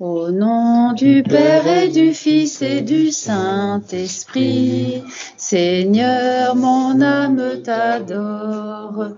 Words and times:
Au 0.00 0.30
nom 0.30 0.92
du 0.92 1.24
Père 1.24 1.66
et 1.66 1.88
du 1.88 2.14
Fils 2.14 2.62
et 2.62 2.82
du 2.82 3.10
Saint-Esprit, 3.10 5.02
Seigneur, 5.36 6.54
mon 6.54 7.00
âme 7.00 7.60
t'adore. 7.64 9.08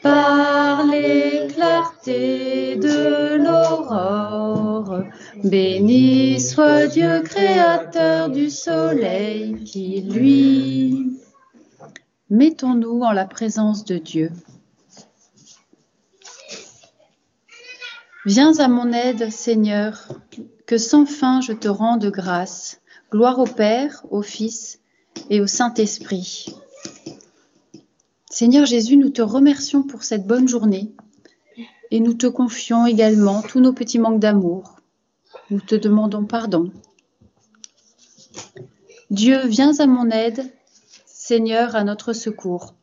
Par 0.00 0.86
les 0.86 1.48
clartés 1.48 2.76
de 2.76 3.44
l'aurore, 3.44 5.02
béni 5.44 6.40
soit 6.40 6.86
Dieu 6.86 7.20
créateur 7.22 8.30
du 8.30 8.48
soleil 8.48 9.62
qui 9.64 10.00
lui. 10.00 11.12
Mettons-nous 12.30 13.02
en 13.02 13.12
la 13.12 13.26
présence 13.26 13.84
de 13.84 13.98
Dieu. 13.98 14.30
Viens 18.24 18.56
à 18.60 18.68
mon 18.68 18.92
aide, 18.92 19.32
Seigneur, 19.32 20.06
que 20.66 20.78
sans 20.78 21.06
fin 21.06 21.40
je 21.40 21.52
te 21.52 21.66
rende 21.66 22.06
grâce. 22.06 22.80
Gloire 23.10 23.40
au 23.40 23.46
Père, 23.46 24.06
au 24.10 24.22
Fils 24.22 24.78
et 25.28 25.40
au 25.40 25.48
Saint-Esprit. 25.48 26.46
Seigneur 28.30 28.64
Jésus, 28.64 28.96
nous 28.96 29.10
te 29.10 29.22
remercions 29.22 29.82
pour 29.82 30.04
cette 30.04 30.24
bonne 30.24 30.46
journée 30.46 30.92
et 31.90 31.98
nous 31.98 32.14
te 32.14 32.28
confions 32.28 32.86
également 32.86 33.42
tous 33.42 33.58
nos 33.58 33.72
petits 33.72 33.98
manques 33.98 34.20
d'amour. 34.20 34.76
Nous 35.50 35.60
te 35.60 35.74
demandons 35.74 36.24
pardon. 36.24 36.70
Dieu, 39.10 39.44
viens 39.46 39.76
à 39.80 39.86
mon 39.86 40.10
aide, 40.10 40.48
Seigneur, 41.06 41.74
à 41.74 41.82
notre 41.82 42.12
secours. 42.12 42.74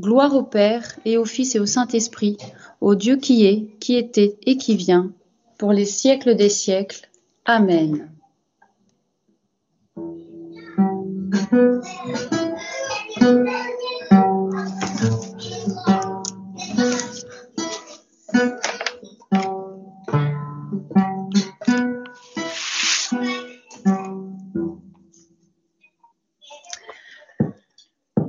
Gloire 0.00 0.36
au 0.36 0.44
Père 0.44 0.96
et 1.04 1.18
au 1.18 1.24
Fils 1.24 1.56
et 1.56 1.58
au 1.58 1.66
Saint-Esprit, 1.66 2.36
au 2.80 2.94
Dieu 2.94 3.16
qui 3.16 3.44
est, 3.46 3.66
qui 3.80 3.96
était 3.96 4.36
et 4.46 4.56
qui 4.56 4.76
vient, 4.76 5.12
pour 5.58 5.72
les 5.72 5.86
siècles 5.86 6.36
des 6.36 6.48
siècles. 6.48 7.08
Amen. 7.44 8.08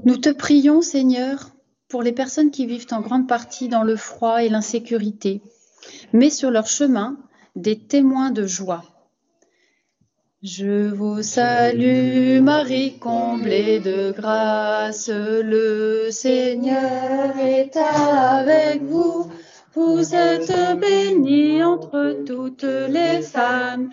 Nous 0.03 0.17
te 0.17 0.29
prions, 0.31 0.81
Seigneur, 0.81 1.51
pour 1.89 2.03
les 2.03 2.11
personnes 2.11 2.51
qui 2.51 2.65
vivent 2.67 2.87
en 2.91 3.01
grande 3.01 3.27
partie 3.27 3.67
dans 3.67 3.83
le 3.83 3.95
froid 3.95 4.43
et 4.43 4.49
l'insécurité, 4.49 5.41
mais 6.13 6.29
sur 6.29 6.51
leur 6.51 6.67
chemin 6.67 7.17
des 7.55 7.77
témoins 7.77 8.31
de 8.31 8.45
joie. 8.45 8.83
Je 10.41 10.89
vous 10.89 11.21
salue, 11.21 12.39
Marie 12.41 12.97
comblée 12.97 13.81
de 13.81 14.11
grâce, 14.11 15.09
le 15.09 16.07
Seigneur 16.11 17.37
est 17.37 17.75
avec 17.75 18.83
vous. 18.83 19.29
Vous 19.73 20.15
êtes 20.15 20.53
bénie 20.79 21.61
entre 21.61 22.23
toutes 22.25 22.63
les 22.63 23.21
femmes, 23.21 23.89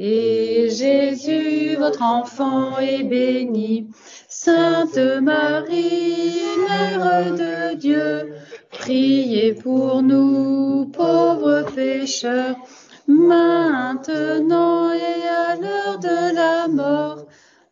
et 0.00 0.70
Jésus, 0.70 1.74
votre 1.76 2.02
enfant, 2.02 2.78
est 2.78 3.02
béni. 3.02 3.90
Sainte 4.28 4.96
Marie, 4.96 6.36
Mère 6.68 7.32
de 7.32 7.74
Dieu, 7.74 8.32
priez 8.70 9.54
pour 9.54 10.02
nous, 10.02 10.86
pauvres 10.86 11.66
pécheurs, 11.74 12.54
maintenant 13.08 14.92
et 14.92 15.28
à 15.28 15.56
l'heure 15.56 15.98
de 15.98 16.34
la 16.34 16.68
mort. 16.68 17.26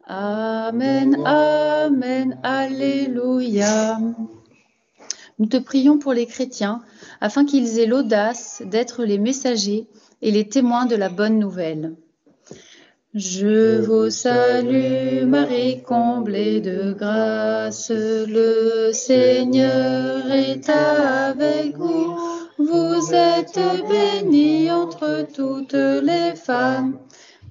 Amen, 0.08 1.16
Amen, 1.24 2.40
Alléluia. 2.42 4.00
Nous 5.38 5.46
te 5.46 5.58
prions 5.58 5.98
pour 5.98 6.12
les 6.12 6.26
chrétiens, 6.26 6.82
afin 7.20 7.44
qu'ils 7.44 7.78
aient 7.78 7.86
l'audace 7.86 8.62
d'être 8.66 9.04
les 9.04 9.18
messagers 9.18 9.86
et 10.22 10.32
les 10.32 10.48
témoins 10.48 10.86
de 10.86 10.96
la 10.96 11.08
bonne 11.08 11.38
nouvelle. 11.38 11.94
Je 13.18 13.80
vous 13.80 14.10
salue, 14.10 15.24
Marie 15.24 15.82
comblée 15.82 16.60
de 16.60 16.92
grâce, 16.92 17.90
le 17.90 18.90
Seigneur 18.92 20.30
est 20.30 20.68
avec 20.68 21.78
vous. 21.78 22.14
Vous 22.58 23.14
êtes 23.14 23.58
bénie 23.88 24.70
entre 24.70 25.26
toutes 25.34 25.72
les 25.72 26.34
femmes, 26.34 26.98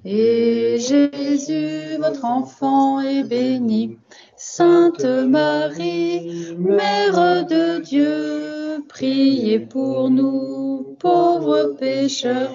et 0.04 0.78
Jésus, 0.78 1.96
votre 1.98 2.24
enfant, 2.24 3.00
est 3.00 3.24
béni. 3.24 3.98
Sainte 4.36 5.04
Marie, 5.04 6.54
Mère 6.56 7.44
de 7.44 7.80
Dieu, 7.80 8.84
priez 8.88 9.58
pour 9.58 10.10
nous, 10.10 10.96
pauvres 11.00 11.74
pécheurs 11.76 12.54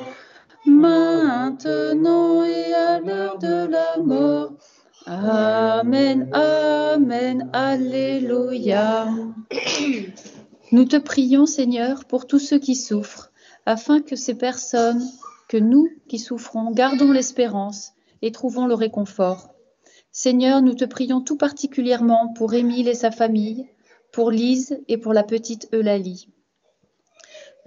maintenant 0.66 2.44
et 2.44 2.74
à 2.74 3.00
l'heure 3.00 3.38
de 3.38 3.68
la 3.68 3.98
mort. 4.04 4.54
Amen, 5.06 6.30
Amen, 6.34 7.50
Alléluia. 7.54 9.08
Nous 10.72 10.86
te 10.86 10.98
prions, 10.98 11.46
Seigneur, 11.46 12.06
pour 12.06 12.28
tous 12.28 12.40
ceux 12.40 12.60
qui 12.60 12.76
souffrent, 12.76 13.32
afin 13.66 14.02
que 14.02 14.16
ces 14.16 14.36
personnes, 14.36 15.02
que 15.50 15.58
nous 15.58 15.90
qui 16.08 16.20
souffrons, 16.20 16.72
gardons 16.72 17.12
l'espérance 17.12 17.92
et 18.22 18.32
trouvons 18.32 18.68
le 18.68 18.74
réconfort. 18.74 19.54
Seigneur, 20.12 20.62
nous 20.62 20.74
te 20.74 20.86
prions 20.86 21.22
tout 21.22 21.38
particulièrement 21.38 22.34
pour 22.34 22.54
Émile 22.54 22.88
et 22.88 22.94
sa 22.94 23.12
famille, 23.12 23.68
pour 24.12 24.30
Lise 24.30 24.80
et 24.88 24.98
pour 24.98 25.14
la 25.14 25.24
petite 25.24 25.70
Eulalie. 25.74 26.28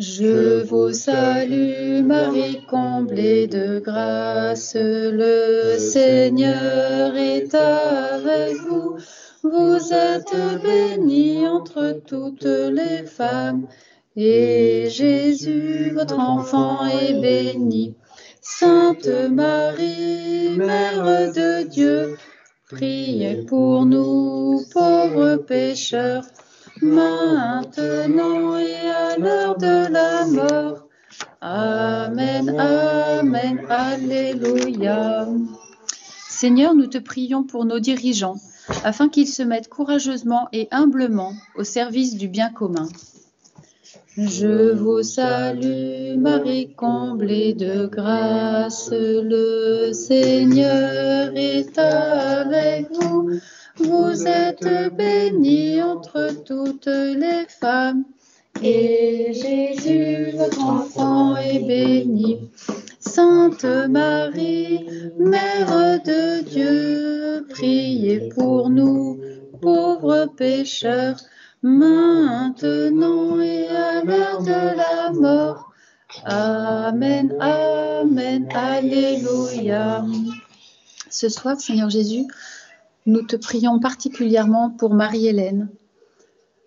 Je 0.00 0.64
vous 0.64 0.92
salue, 0.92 2.02
Marie 2.02 2.64
comblée 2.68 3.46
de 3.46 3.78
grâce, 3.78 4.74
le 4.76 5.76
Seigneur 5.78 7.14
est 7.16 7.54
avec 7.54 8.56
vous. 8.68 8.96
Vous 9.44 9.92
êtes 9.92 10.34
bénie 10.64 11.46
entre 11.46 12.00
toutes 12.04 12.42
les 12.42 13.06
femmes, 13.06 13.68
et 14.16 14.88
Jésus, 14.90 15.92
votre 15.94 16.18
enfant, 16.18 16.84
est 16.86 17.20
béni. 17.20 17.94
Sainte 18.40 19.06
Marie, 19.30 20.56
Mère 20.56 21.32
de 21.32 21.68
Dieu, 21.68 22.16
priez 22.68 23.44
pour 23.46 23.86
nous, 23.86 24.60
pauvres 24.72 25.36
pécheurs 25.36 26.24
maintenant 26.82 28.58
et 28.58 28.90
à 28.90 29.16
l'heure 29.18 29.56
de 29.56 29.92
la 29.92 30.26
mort. 30.26 30.88
Amen, 31.40 32.56
Amen, 32.58 33.60
Alléluia. 33.68 35.28
Seigneur, 36.28 36.74
nous 36.74 36.86
te 36.86 36.98
prions 36.98 37.44
pour 37.44 37.64
nos 37.64 37.78
dirigeants, 37.78 38.36
afin 38.82 39.08
qu'ils 39.08 39.28
se 39.28 39.42
mettent 39.42 39.68
courageusement 39.68 40.48
et 40.52 40.68
humblement 40.70 41.32
au 41.56 41.64
service 41.64 42.16
du 42.16 42.28
bien 42.28 42.50
commun. 42.50 42.88
Je 44.16 44.72
vous 44.72 45.02
salue, 45.02 46.16
Marie 46.16 46.72
comblée 46.74 47.52
de 47.52 47.86
grâce, 47.86 48.90
le 48.92 49.92
Seigneur 49.92 51.32
est 51.34 51.76
avec 51.78 52.92
vous. 52.92 53.30
Vous 53.76 54.26
êtes 54.26 54.94
bénie 54.94 55.82
entre 55.82 56.30
toutes 56.44 56.86
les 56.86 57.44
femmes, 57.48 58.04
et 58.62 59.32
Jésus, 59.32 60.36
votre 60.36 60.62
enfant, 60.64 61.36
est 61.36 61.58
béni. 61.66 62.50
Sainte 63.00 63.64
Marie, 63.64 64.86
Mère 65.18 66.00
de 66.04 66.42
Dieu, 66.42 67.46
priez 67.50 68.28
pour 68.28 68.70
nous, 68.70 69.20
pauvres 69.60 70.26
pécheurs, 70.36 71.16
maintenant 71.62 73.40
et 73.40 73.66
à 73.66 74.04
l'heure 74.04 74.42
de 74.42 74.76
la 74.76 75.10
mort. 75.12 75.72
Amen, 76.24 77.34
Amen, 77.40 78.48
Alléluia. 78.54 80.04
Ce 81.10 81.28
soir, 81.28 81.60
Seigneur 81.60 81.90
Jésus, 81.90 82.26
nous 83.06 83.22
te 83.22 83.36
prions 83.36 83.78
particulièrement 83.80 84.70
pour 84.70 84.94
Marie-Hélène, 84.94 85.68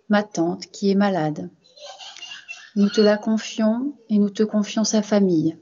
ma 0.08 0.22
tante 0.22 0.66
qui 0.66 0.90
est 0.90 0.94
malade. 0.94 1.50
Nous 2.76 2.88
te 2.88 3.00
la 3.00 3.16
confions 3.16 3.94
et 4.08 4.18
nous 4.18 4.30
te 4.30 4.44
confions 4.44 4.84
sa 4.84 5.02
famille. 5.02 5.56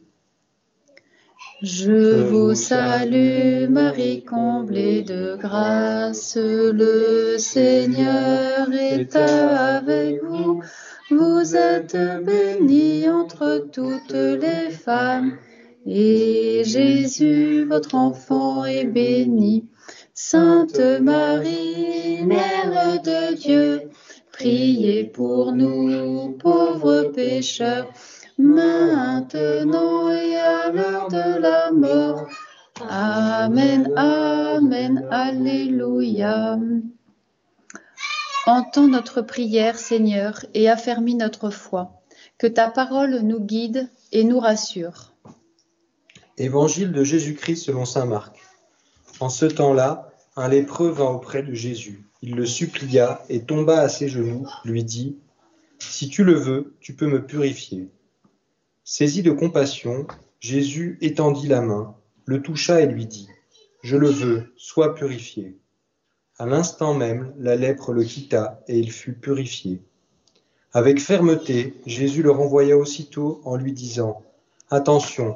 Je 1.63 2.23
vous 2.25 2.55
salue, 2.55 3.67
Marie 3.71 4.23
comblée 4.23 5.03
de 5.03 5.37
grâce, 5.41 6.37
le 6.37 7.37
Seigneur 7.39 8.71
est 8.71 9.17
avec 9.17 10.23
vous. 10.23 10.63
Vous 11.11 11.57
êtes 11.57 11.97
bénie 12.23 13.09
entre 13.09 13.67
toutes 13.73 14.13
les 14.13 14.69
femmes 14.71 15.39
Et 15.87 16.63
Jésus, 16.65 17.65
votre 17.65 17.95
enfant, 17.95 18.67
est 18.67 18.85
béni. 18.85 19.67
Sainte 20.19 20.81
Marie, 21.03 22.25
Mère 22.25 23.03
de 23.03 23.35
Dieu, 23.35 23.91
priez 24.33 25.05
pour 25.05 25.53
nous, 25.53 26.39
pauvres 26.39 27.13
pécheurs, 27.15 27.93
maintenant 28.39 30.11
et 30.11 30.37
à 30.37 30.71
l'heure 30.71 31.09
de 31.09 31.39
la 31.39 31.71
mort. 31.71 32.27
Amen, 32.89 33.93
Amen, 33.95 35.07
Alléluia. 35.11 36.59
Entends 38.47 38.89
notre 38.89 39.21
prière, 39.21 39.79
Seigneur, 39.79 40.47
et 40.55 40.71
affermis 40.71 41.17
notre 41.17 41.51
foi. 41.51 42.01
Que 42.39 42.47
ta 42.47 42.71
parole 42.71 43.21
nous 43.21 43.41
guide 43.41 43.91
et 44.13 44.25
nous 44.25 44.39
rassure. 44.39 45.13
Évangile 46.39 46.93
de 46.93 47.05
Jésus-Christ 47.05 47.65
selon 47.65 47.85
Saint 47.85 48.07
Marc. 48.07 48.46
En 49.19 49.31
ce 49.31 49.47
temps-là, 49.47 50.11
un 50.37 50.49
lépreux 50.49 50.91
vint 50.91 51.09
auprès 51.09 51.43
de 51.43 51.55
Jésus. 51.55 52.05
Il 52.21 52.35
le 52.35 52.45
supplia 52.45 53.23
et 53.31 53.45
tomba 53.45 53.81
à 53.81 53.89
ses 53.89 54.09
genoux, 54.09 54.47
lui 54.67 54.85
dit, 54.85 55.17
Si 55.79 56.11
tu 56.11 56.23
le 56.23 56.35
veux, 56.35 56.75
tu 56.81 56.95
peux 56.95 57.07
me 57.07 57.25
purifier. 57.25 57.89
Saisi 58.85 59.23
de 59.23 59.31
compassion, 59.31 60.07
Jésus 60.39 60.99
étendit 61.01 61.49
la 61.49 61.63
main, 61.63 61.97
le 62.27 62.43
toucha 62.43 62.83
et 62.83 62.87
lui 62.87 63.07
dit, 63.07 63.29
Je 63.83 63.97
le 63.97 64.11
veux, 64.11 64.53
sois 64.59 64.95
purifié. 64.95 65.57
À 66.39 66.45
l'instant 66.45 66.93
même, 66.93 67.33
la 67.39 67.57
lèpre 67.57 67.93
le 67.93 68.05
quitta 68.05 68.63
et 68.69 68.79
il 68.79 68.93
fut 68.93 69.15
purifié. 69.15 69.81
Avec 70.75 71.01
fermeté, 71.01 71.81
Jésus 71.87 72.23
le 72.23 72.33
renvoya 72.33 72.77
aussitôt 72.77 73.41
en 73.45 73.57
lui 73.57 73.73
disant, 73.73 74.23
Attention, 74.69 75.35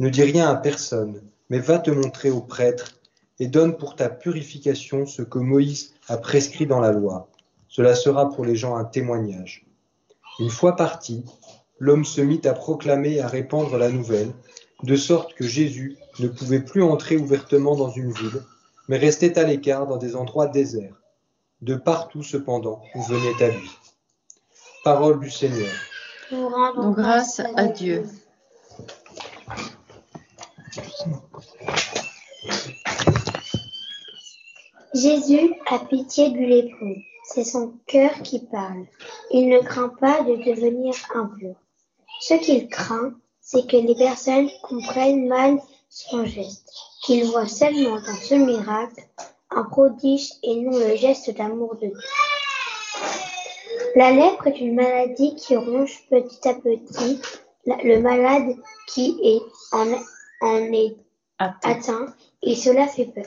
ne 0.00 0.08
dis 0.08 0.24
rien 0.24 0.48
à 0.48 0.56
personne, 0.56 1.22
mais 1.48 1.60
va 1.60 1.78
te 1.78 1.92
montrer 1.92 2.30
au 2.30 2.40
prêtre 2.40 2.99
et 3.40 3.48
donne 3.48 3.76
pour 3.76 3.96
ta 3.96 4.08
purification 4.08 5.06
ce 5.06 5.22
que 5.22 5.38
Moïse 5.38 5.94
a 6.08 6.18
prescrit 6.18 6.66
dans 6.66 6.78
la 6.78 6.92
loi. 6.92 7.28
Cela 7.68 7.94
sera 7.94 8.30
pour 8.30 8.44
les 8.44 8.54
gens 8.54 8.76
un 8.76 8.84
témoignage. 8.84 9.66
Une 10.38 10.50
fois 10.50 10.76
parti, 10.76 11.24
l'homme 11.78 12.04
se 12.04 12.20
mit 12.20 12.42
à 12.44 12.52
proclamer 12.52 13.14
et 13.14 13.20
à 13.20 13.26
répandre 13.26 13.76
la 13.78 13.90
nouvelle, 13.90 14.30
de 14.82 14.96
sorte 14.96 15.34
que 15.34 15.46
Jésus 15.46 15.96
ne 16.20 16.28
pouvait 16.28 16.60
plus 16.60 16.82
entrer 16.82 17.16
ouvertement 17.16 17.76
dans 17.76 17.90
une 17.90 18.12
ville, 18.12 18.42
mais 18.88 18.98
restait 18.98 19.38
à 19.38 19.44
l'écart 19.44 19.86
dans 19.86 19.96
des 19.96 20.16
endroits 20.16 20.46
déserts. 20.46 21.00
De 21.62 21.74
partout, 21.74 22.22
cependant, 22.22 22.82
on 22.94 23.02
venait 23.02 23.42
à 23.42 23.48
lui. 23.48 23.70
Parole 24.84 25.20
du 25.20 25.30
Seigneur. 25.30 25.72
Nous 26.32 26.48
rendons 26.48 26.90
grâce 26.92 27.40
à 27.56 27.66
Dieu. 27.66 28.04
Jésus 34.92 35.54
a 35.66 35.78
pitié 35.78 36.30
du 36.30 36.46
lépreux. 36.46 36.96
C'est 37.24 37.44
son 37.44 37.74
cœur 37.86 38.10
qui 38.22 38.40
parle. 38.40 38.86
Il 39.30 39.48
ne 39.48 39.60
craint 39.60 39.94
pas 40.00 40.22
de 40.22 40.34
devenir 40.36 40.94
impur. 41.14 41.54
Ce 42.20 42.34
qu'il 42.34 42.68
craint, 42.68 43.14
c'est 43.40 43.68
que 43.68 43.76
les 43.76 43.94
personnes 43.94 44.50
comprennent 44.62 45.28
mal 45.28 45.60
son 45.88 46.24
geste, 46.24 46.72
qu'ils 47.02 47.24
voient 47.26 47.46
seulement 47.46 48.00
dans 48.00 48.16
ce 48.16 48.34
miracle 48.34 49.02
un 49.50 49.62
prodige 49.64 50.32
et 50.42 50.56
non 50.56 50.76
le 50.76 50.96
geste 50.96 51.36
d'amour 51.36 51.76
de 51.76 51.86
Dieu. 51.86 51.96
La 53.94 54.10
lèpre 54.10 54.48
est 54.48 54.60
une 54.60 54.74
maladie 54.74 55.36
qui 55.36 55.56
ronge 55.56 56.04
petit 56.10 56.48
à 56.48 56.54
petit 56.54 57.20
le 57.66 58.00
malade 58.00 58.56
qui 58.88 59.18
est 59.22 59.42
en, 59.72 59.86
en 60.40 60.72
est 60.72 60.96
atteint 61.38 62.06
et 62.42 62.54
cela 62.54 62.86
fait 62.86 63.06
peur. 63.06 63.24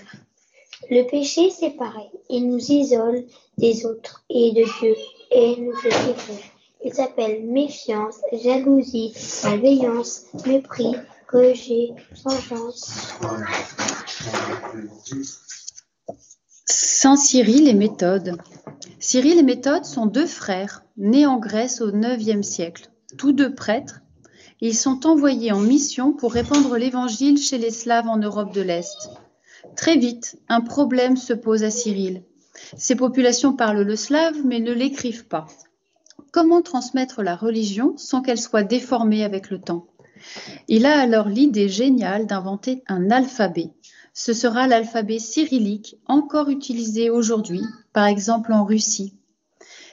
Le 0.90 1.04
péché, 1.10 1.50
c'est 1.50 1.72
pareil. 1.72 2.10
Il 2.30 2.50
nous 2.50 2.60
isole 2.60 3.26
des 3.58 3.86
autres 3.86 4.24
et 4.30 4.52
de 4.52 4.64
Dieu 4.80 4.96
et 5.32 5.56
nous 5.60 5.74
fait 5.74 5.92
souffrir. 5.92 6.38
Il 6.86 6.94
s'appelle 6.94 7.46
méfiance, 7.46 8.18
jalousie, 8.32 9.14
malveillance, 9.44 10.26
mépris, 10.46 10.96
rejet, 11.32 11.92
vengeance. 12.24 13.14
Saint 16.66 17.16
Cyril 17.16 17.68
et 17.68 17.74
Méthode. 17.74 18.38
Cyril 19.00 19.40
et 19.40 19.44
Méthode 19.44 19.86
sont 19.86 20.06
deux 20.06 20.28
frères 20.28 20.84
nés 20.98 21.26
en 21.26 21.38
Grèce 21.38 21.82
au 21.82 21.90
IXe 21.92 22.46
siècle, 22.46 22.90
tous 23.18 23.32
deux 23.32 23.54
prêtres 23.54 24.04
ils 24.66 24.78
sont 24.78 25.06
envoyés 25.06 25.52
en 25.52 25.60
mission 25.60 26.14
pour 26.14 26.32
répandre 26.32 26.78
l'Évangile 26.78 27.38
chez 27.38 27.58
les 27.58 27.70
Slaves 27.70 28.08
en 28.08 28.16
Europe 28.16 28.54
de 28.54 28.62
l'Est. 28.62 29.10
Très 29.76 29.98
vite, 29.98 30.38
un 30.50 30.62
problème 30.62 31.18
se 31.18 31.34
pose 31.34 31.64
à 31.64 31.72
Cyril. 31.72 32.24
Ces 32.78 32.96
populations 32.96 33.54
parlent 33.54 33.82
le 33.82 33.96
slave 33.96 34.38
mais 34.46 34.60
ne 34.60 34.72
l'écrivent 34.72 35.28
pas. 35.28 35.48
Comment 36.32 36.62
transmettre 36.62 37.22
la 37.22 37.36
religion 37.36 37.94
sans 37.98 38.22
qu'elle 38.22 38.40
soit 38.40 38.64
déformée 38.64 39.24
avec 39.24 39.50
le 39.50 39.60
temps? 39.60 39.88
Il 40.68 40.86
a 40.86 41.00
alors 41.00 41.28
l'idée 41.28 41.70
géniale 41.70 42.28
d'inventer 42.28 42.84
un 42.88 43.12
alphabet. 43.12 43.72
Ce 44.14 44.34
sera 44.34 44.68
l'alphabet 44.68 45.20
cyrillique 45.20 45.98
encore 46.06 46.50
utilisé 46.50 47.10
aujourd'hui, 47.10 47.62
par 47.94 48.06
exemple 48.06 48.54
en 48.54 48.64
Russie. 48.64 49.16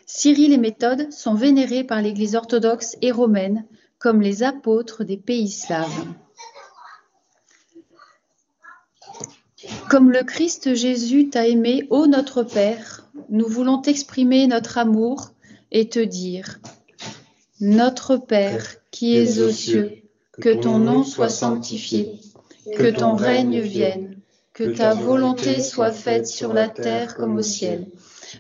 Cyril 0.06 0.52
et 0.52 0.58
Méthode 0.58 1.11
sont 1.12 1.34
vénérés 1.34 1.84
par 1.84 2.02
l'Église 2.02 2.34
orthodoxe 2.34 2.96
et 3.00 3.12
romaine 3.12 3.64
comme 3.99 4.20
les 4.20 4.43
apôtres 4.43 5.05
des 5.05 5.17
pays 5.17 5.50
slaves. 5.50 6.05
Comme 9.88 10.11
le 10.11 10.22
Christ 10.22 10.75
Jésus 10.75 11.31
t'a 11.31 11.46
aimé, 11.46 11.87
ô 11.90 12.06
notre 12.06 12.43
Père, 12.43 13.08
nous 13.28 13.46
voulons 13.46 13.78
t'exprimer 13.78 14.46
notre 14.46 14.78
amour 14.78 15.31
et 15.70 15.88
te 15.88 16.00
dire, 16.00 16.61
Notre 17.61 18.17
Père 18.17 18.76
qui 18.90 19.17
es 19.17 19.40
aux 19.40 19.50
cieux, 19.50 20.02
que 20.40 20.55
ton 20.55 20.78
nom 20.78 21.05
soit 21.05 21.28
sanctifié, 21.28 22.20
que 22.76 22.90
ton 22.90 23.14
règne 23.14 23.61
vienne, 23.61 24.17
que 24.52 24.64
ta 24.64 24.94
volonté 24.94 25.61
soit 25.61 25.93
faite 25.93 26.26
sur 26.26 26.52
la 26.52 26.69
terre 26.69 27.14
comme 27.14 27.37
au 27.37 27.43
ciel. 27.43 27.87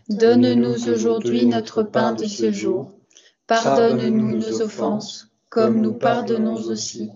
Donne-nous 0.08 0.88
aujourd'hui 0.88 1.46
notre 1.46 1.82
pain 1.82 2.12
de 2.12 2.26
ce 2.26 2.52
jour. 2.52 2.92
Pardonne-nous 3.46 4.36
nos 4.36 4.62
offenses 4.62 5.30
comme 5.50 5.80
nous 5.80 5.94
pardonnons 5.94 6.54
aussi 6.54 7.10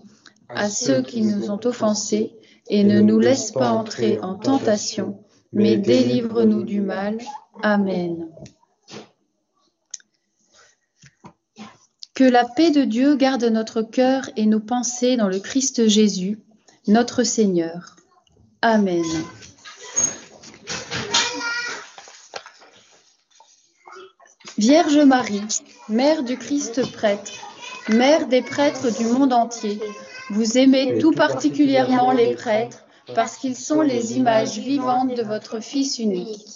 à 0.49 0.69
ceux 0.69 1.01
qui 1.01 1.21
nous 1.21 1.49
ont 1.49 1.59
offensés, 1.63 2.35
et 2.67 2.83
ne 2.83 2.99
nous 2.99 3.19
laisse 3.19 3.51
pas 3.51 3.71
entrer 3.71 4.19
en 4.21 4.35
tentation, 4.35 5.23
mais 5.53 5.77
délivre-nous 5.77 6.63
du 6.63 6.81
mal. 6.81 7.17
Amen. 7.61 8.29
Que 12.13 12.23
la 12.23 12.45
paix 12.45 12.71
de 12.71 12.83
Dieu 12.83 13.15
garde 13.15 13.43
notre 13.43 13.81
cœur 13.81 14.29
et 14.37 14.45
nos 14.45 14.61
pensées 14.61 15.17
dans 15.17 15.27
le 15.27 15.39
Christ 15.39 15.87
Jésus, 15.87 16.39
notre 16.87 17.23
Seigneur. 17.23 17.97
Amen. 18.61 19.03
Vierge 24.57 24.99
Marie, 24.99 25.41
Mère 25.89 26.23
du 26.23 26.37
Christ 26.37 26.89
prêtre, 26.93 27.33
Mère 27.89 28.27
des 28.27 28.41
prêtres 28.41 28.95
du 28.97 29.05
monde 29.05 29.33
entier, 29.33 29.79
vous 30.31 30.57
aimez 30.57 30.97
tout 30.99 31.11
particulièrement 31.11 32.11
les 32.11 32.33
prêtres 32.33 32.79
parce 33.13 33.37
qu'ils 33.37 33.55
sont 33.55 33.81
les 33.81 34.17
images 34.17 34.57
vivantes 34.57 35.13
de 35.13 35.21
votre 35.21 35.59
Fils 35.59 35.99
unique. 35.99 36.47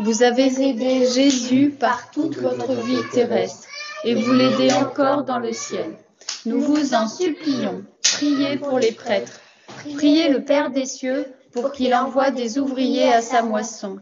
Vous 0.00 0.24
avez 0.24 0.46
aidé 0.60 1.06
Jésus 1.06 1.70
par 1.78 2.10
toute 2.10 2.36
votre 2.38 2.72
vie 2.72 3.02
terrestre 3.12 3.68
et 4.04 4.14
vous 4.14 4.32
l'aidez 4.32 4.72
encore 4.72 5.22
dans 5.22 5.38
le 5.38 5.52
ciel. 5.52 5.96
Nous 6.46 6.60
vous 6.60 6.94
en 6.94 7.06
supplions, 7.06 7.84
priez 8.02 8.56
pour 8.56 8.80
les 8.80 8.92
prêtres. 8.92 9.40
Priez 9.94 10.28
le 10.28 10.42
Père 10.44 10.70
des 10.70 10.86
cieux 10.86 11.26
pour 11.52 11.70
qu'il 11.70 11.94
envoie 11.94 12.30
des 12.30 12.58
ouvriers 12.58 13.12
à 13.12 13.22
sa 13.22 13.42
moisson. 13.42 13.98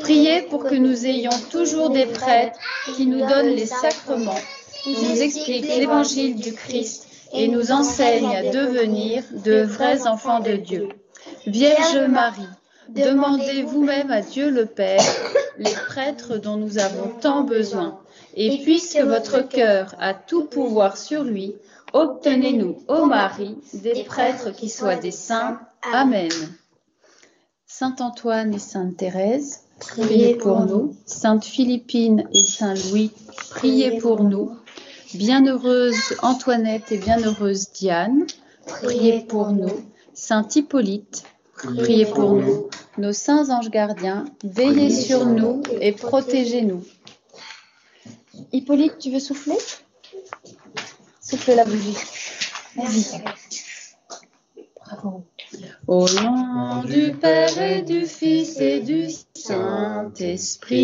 Priez 0.00 0.42
pour 0.42 0.62
que 0.62 0.76
nous 0.76 1.06
ayons 1.06 1.36
toujours 1.50 1.90
des 1.90 2.06
prêtres 2.06 2.58
qui 2.94 3.06
nous 3.06 3.26
donnent 3.26 3.56
les 3.56 3.66
sacrements 3.66 4.38
nous 4.86 5.22
explique 5.22 5.66
l'évangile 5.66 6.36
du 6.36 6.52
Christ 6.52 7.06
et 7.32 7.48
nous 7.48 7.72
enseigne 7.72 8.34
à 8.34 8.50
devenir 8.50 9.24
de 9.44 9.62
vrais 9.62 10.06
enfants 10.06 10.40
de 10.40 10.52
Dieu. 10.52 10.88
Vierge 11.46 11.98
Marie, 12.08 12.42
demandez 12.88 13.62
vous-même 13.62 14.10
à 14.10 14.20
Dieu 14.20 14.50
le 14.50 14.66
Père 14.66 15.02
les 15.58 15.70
prêtres 15.70 16.38
dont 16.38 16.56
nous 16.56 16.78
avons 16.78 17.08
tant 17.20 17.42
besoin. 17.42 18.00
Et 18.34 18.62
puisque 18.62 18.98
votre 18.98 19.40
cœur 19.46 19.94
a 19.98 20.14
tout 20.14 20.44
pouvoir 20.44 20.96
sur 20.96 21.22
lui, 21.22 21.54
obtenez-nous, 21.92 22.78
ô 22.88 23.04
Marie, 23.06 23.56
des 23.74 24.04
prêtres 24.04 24.50
qui 24.50 24.68
soient 24.68 24.96
des 24.96 25.10
saints. 25.10 25.60
Amen. 25.92 26.30
Saint 27.66 27.96
Antoine 28.00 28.54
et 28.54 28.58
Sainte 28.58 28.96
Thérèse, 28.96 29.60
priez 29.78 30.34
pour 30.34 30.60
nous. 30.60 30.94
Sainte 31.06 31.44
Philippine 31.44 32.28
et 32.32 32.42
Saint 32.42 32.74
Louis, 32.74 33.12
priez 33.50 33.98
pour 33.98 34.22
nous. 34.22 34.56
Bienheureuse 35.14 36.14
Antoinette 36.22 36.90
et 36.90 36.96
bienheureuse 36.96 37.70
Diane, 37.72 38.26
priez 38.66 39.20
pour 39.20 39.52
nous. 39.52 39.84
Saint 40.14 40.48
Hippolyte, 40.54 41.24
priez 41.54 42.06
pour 42.06 42.32
nous. 42.32 42.68
Nos 42.96 43.12
saints 43.12 43.50
anges 43.50 43.68
gardiens, 43.70 44.24
veillez 44.42 44.90
sur 44.90 45.26
nous 45.26 45.62
et 45.80 45.92
protégez-nous. 45.92 46.82
Hippolyte, 48.52 48.98
tu 48.98 49.10
veux 49.10 49.20
souffler? 49.20 49.58
Souffle 51.20 51.56
la 51.56 51.66
bougie. 51.66 51.96
Vas-y. 52.76 53.22
Bravo. 54.76 55.24
Au 55.86 56.08
nom 56.08 56.82
du 56.84 57.12
Père 57.12 57.60
et 57.60 57.82
du 57.82 58.06
Fils 58.06 58.58
et 58.58 58.80
du 58.80 59.08
Saint-Esprit. 59.34 60.80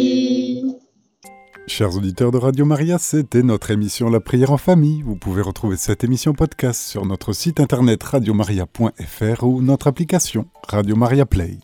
Chers 1.68 1.96
auditeurs 1.96 2.30
de 2.30 2.38
Radio 2.38 2.64
Maria, 2.64 2.96
c'était 2.98 3.42
notre 3.42 3.70
émission 3.70 4.08
La 4.08 4.20
prière 4.20 4.52
en 4.52 4.56
famille. 4.56 5.02
Vous 5.02 5.16
pouvez 5.16 5.42
retrouver 5.42 5.76
cette 5.76 6.02
émission 6.02 6.32
podcast 6.32 6.80
sur 6.80 7.04
notre 7.04 7.34
site 7.34 7.60
internet 7.60 8.02
radiomaria.fr 8.02 9.44
ou 9.44 9.60
notre 9.60 9.86
application 9.86 10.46
Radio 10.66 10.96
Maria 10.96 11.26
Play. 11.26 11.58